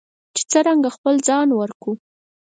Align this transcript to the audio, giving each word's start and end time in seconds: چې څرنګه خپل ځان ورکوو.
چې 0.35 0.43
څرنګه 0.51 0.89
خپل 0.95 1.15
ځان 1.27 1.47
ورکوو. 1.59 1.93